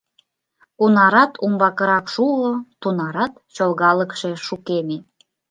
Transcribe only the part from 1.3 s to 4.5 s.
умбакырак шуо, тунарат чолгалыкше